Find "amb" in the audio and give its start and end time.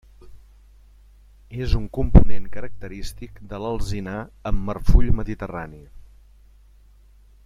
4.53-4.67